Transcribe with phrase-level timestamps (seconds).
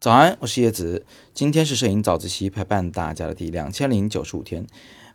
[0.00, 1.04] 早安，我是叶子。
[1.34, 4.66] 今天是摄影早自习陪伴大家的第两千零九十五天，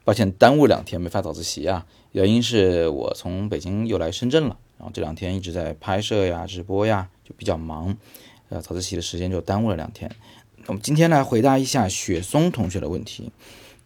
[0.04, 1.86] 抱歉耽误两天没发早自习啊。
[2.12, 7.98] 原因是我从北京又来深圳了，然后这两天一直在拍摄呀、直播呀，就比较忙，
[8.50, 10.12] 呃，早自习的时间就耽误了两天。
[10.68, 13.32] 我们今天来回答一下雪松同学的问题。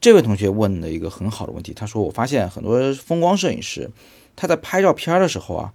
[0.01, 3.89] 这位同学问了一个很好的问题，他说：“我发现很多风光摄影师，
[4.35, 5.73] 他在拍照片的时候啊，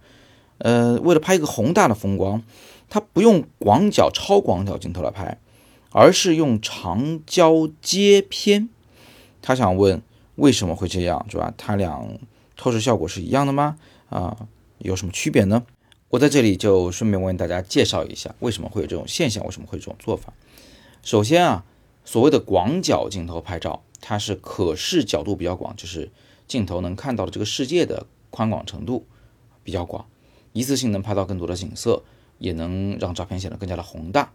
[0.63, 2.43] 呃，为了拍一个宏大的风光。”
[2.89, 5.39] 他不用广角、超广角镜头来拍，
[5.93, 8.69] 而是用长焦接片。
[9.41, 10.03] 他想问
[10.35, 11.55] 为什么会这样，是吧？
[11.57, 12.07] 它俩
[12.55, 13.79] 透视效果是一样的吗？
[14.11, 15.65] 啊，有什么区别呢？
[16.11, 20.35] 我在这里就顺便为大家介绍一下为什么会有这种现象，为什么会有这种做法。
[21.03, 21.65] 首先啊，
[22.05, 26.11] 所谓的广角镜头拍照，它是可视角度比较广，就是
[26.47, 29.07] 镜头能看到的这个世界的宽广程度
[29.65, 30.05] 比较广，
[30.53, 32.03] 一次性能拍到更多的景色。
[32.39, 34.33] 也能让照片显得更加的宏大，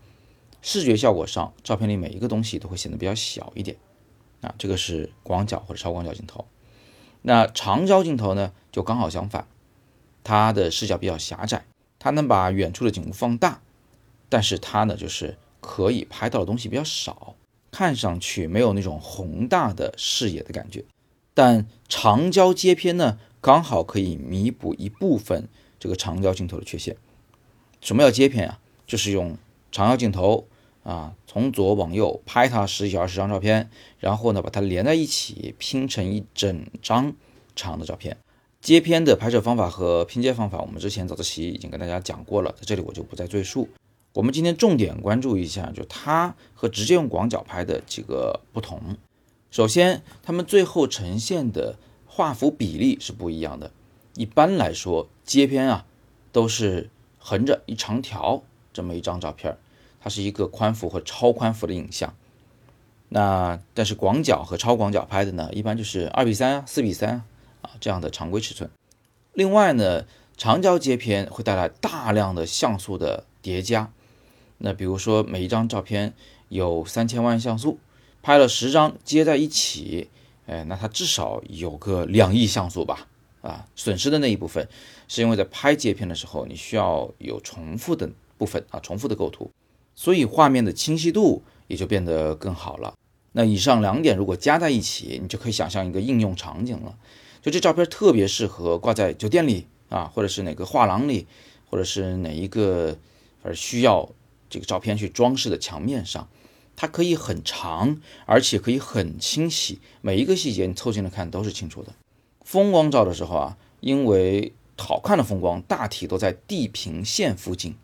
[0.61, 3.75] 视觉效果上，照片里每一个东西都会显得比较小一点，
[4.39, 6.45] 啊，这个是广角或者超广角镜头。
[7.23, 9.45] 那长焦镜头呢，就刚好相反，
[10.23, 11.65] 它的视角比较狭窄，
[11.99, 13.59] 它能把远处的景物放大，
[14.29, 17.35] 但是它呢，就是可以拍到的东西比较少，
[17.71, 20.85] 看上去没有那种宏大的视野的感觉。
[21.33, 25.49] 但长焦接片呢，刚好可以弥补一部分
[25.87, 26.97] 这个长焦镜头的缺陷。
[27.79, 28.59] 什么叫接片啊？
[28.85, 29.37] 就是用
[29.71, 30.45] 长焦镜头
[30.83, 37.13] 啊，从左往右拍它十几二十张照片，然后呢把它连在一起拼成一整张
[37.55, 38.17] 长的照片。
[38.59, 43.69] 接片的拍摄方法和拼接方法，我们之前早自习已经跟大家讲过了，在这里我就不再赘述。
[44.11, 48.97] 我们今天重点关注一下，就它和直接用广角拍的几个不同。
[49.51, 53.71] 首先，它们最后呈现的画幅比例是不一样的。
[54.17, 55.85] 一般来说，接片啊
[56.33, 56.89] 都是。
[57.19, 59.57] 横着一长条这么一张照片，
[59.99, 62.15] 它是一个宽幅和超宽幅的影像。
[63.09, 67.25] 那但是广角和超广角拍的呢，一般就是二比三啊、四比三
[67.61, 68.69] 啊这样的常规尺寸。
[69.33, 70.05] 另外呢，
[70.37, 73.91] 长焦接片会带来大量的像素的叠加。
[74.59, 76.13] 那比如说每一张照片
[76.47, 77.77] 有三千万像素，
[78.23, 80.09] 拍了十张接在一起，
[80.45, 83.07] 哎，那它至少有个两亿像素吧。
[83.47, 84.67] 啊，损失的那一部分，
[85.07, 89.49] 是因为在拍接片的时候，你需要有重复的部分啊，重复的构图，
[89.95, 92.93] 所以画面的清晰度也就变得更好了。
[93.31, 96.97] 那以上两点如果加在一起，你就可以想象一个应用场景了。
[97.41, 101.25] 就这照片特别适合挂在酒店里啊，或者是哪个画廊里，
[101.69, 102.97] 或者是哪一个
[103.43, 104.09] 而需要
[104.49, 106.27] 这个照片去装饰的墙面上，
[106.75, 111.93] 它可以很长，而且可以很清晰，每一个细节你凑近了看都是清楚的。
[112.47, 117.75] 风光照的时候啊，因为好看的风光大体都在地平线附近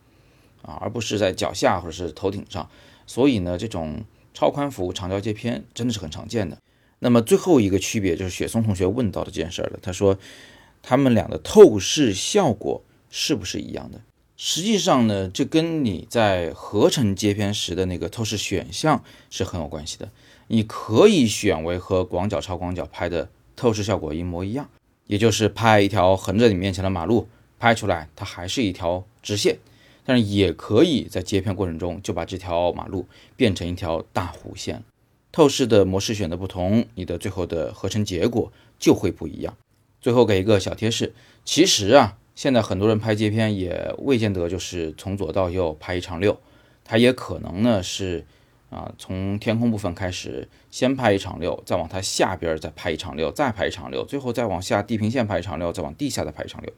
[0.62, 2.70] 啊，而不是在脚下或者是头顶上，
[3.06, 6.58] 所以呢，这种超宽幅长焦接片真的是很常见的。
[7.00, 10.18] 那么最后一个区别就是雪松同学问到的这件事儿了，他说
[10.82, 14.00] 他们俩的透视效果是不是一样的？
[14.38, 20.10] 实际上呢，这跟你在合成接片时的那个透视选项是很有关系的。
[20.48, 23.28] 你可以选为和广角、超广角拍的。
[23.64, 24.70] 透视效果一模一样，
[25.08, 29.58] 也就是拍一条横着你面前的马路，拍出来它还是一条直线，
[30.04, 33.06] 但是也可以在接片过程中就把这条马路
[33.38, 34.84] 变成一条大弧线。
[35.32, 39.56] 透视的模式选的不同，你的最后的合成结果就会不一样。
[40.02, 41.14] 最后给一个小贴士，
[41.46, 46.38] 其实啊，现在很多人拍接片也未见得就是从左到右拍一长溜，
[46.84, 48.26] 它也可能呢是。
[48.74, 56.74] 啊，从天空部分开始，先拍一场六，再往它下边再拍一场六，再拍一场六，最后再往下地平线拍一场六，再往地下再拍一场六，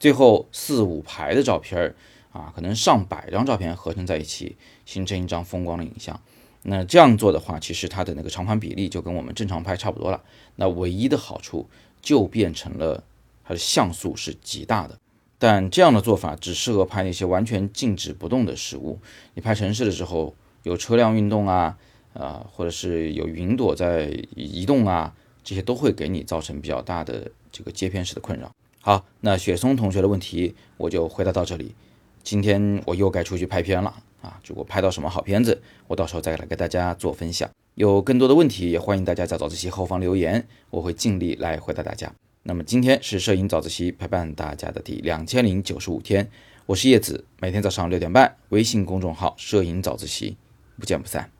[0.00, 1.94] 最后四五排的照片
[2.32, 6.20] 啊，可能上百张照片合成在一起，形成一张风光的影像。
[6.64, 10.20] 那这样做的话，其实它的那个长宽比例就跟我们正常拍差不多了。
[10.56, 11.68] 那唯一的好处
[12.02, 13.04] 就变成了
[13.44, 14.98] 它的像素是极大的，
[15.38, 18.98] 但这样的做法只适合拍那些完全静止不动的实物。
[19.34, 20.34] 你拍城市的时候。
[20.62, 21.76] 有车辆运动啊，
[22.14, 25.14] 啊，或者是有云朵在移动啊，
[25.44, 28.50] 这些都会给你造成比较大的这个接片式的困扰。
[28.80, 31.74] 好，那雪松同学的问题我就回答到这里。
[32.22, 34.38] 今天我又该出去拍片了啊！
[34.46, 37.48] 如果拍到什么好片子，我到时候再来给大家做分享。
[37.74, 42.12] 有更多的问题，也欢迎大家在早自习后方留言，我会尽力来回答大家。
[42.42, 46.28] 那么今天是摄影早自习陪伴大家的第两千零九十五天，
[46.66, 50.36] 我是叶子，每天早上六点半，微信公众号“摄影早自习”。
[50.78, 51.30] 不见不散。